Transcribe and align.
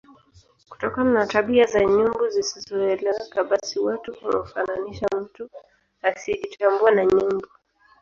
Kutokana 0.69 1.11
na 1.11 1.27
tabia 1.27 1.65
za 1.65 1.79
nyumbu 1.79 2.27
zisizoeleweka 2.29 3.43
basi 3.43 3.79
watu 3.79 4.13
humfananisha 4.13 5.07
mtu 5.21 5.49
asiejitambua 6.01 6.91
na 6.91 7.05
nyumbu 7.05 7.47